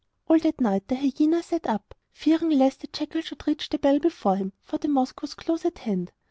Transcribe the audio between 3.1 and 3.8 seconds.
should reach the